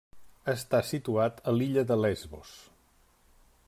[0.53, 2.59] Està situat a l'illa de Lesbos.